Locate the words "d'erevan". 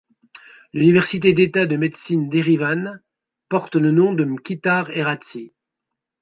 2.27-2.97